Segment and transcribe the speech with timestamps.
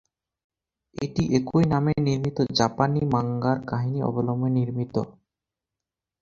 [0.95, 4.95] এটি একই নামে নির্মিত জাপানি মাঙ্গার কাহিনী অবলম্বনে নির্মিত।